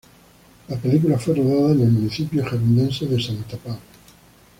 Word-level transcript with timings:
La 0.67 0.77
película 0.77 1.19
fue 1.19 1.35
rodada 1.35 1.73
en 1.73 1.81
el 1.81 1.91
municipio 1.91 2.43
gerundense 2.43 3.05
de 3.05 3.21
Santa 3.21 3.55
Pau. 3.57 3.77